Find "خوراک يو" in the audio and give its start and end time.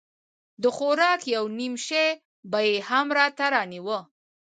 0.75-1.43